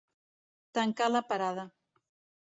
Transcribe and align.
Tancar 0.77 1.09
la 1.11 1.21
parada. 1.33 1.67